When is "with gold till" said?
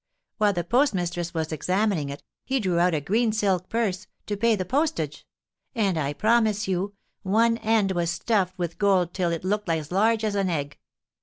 8.57-9.29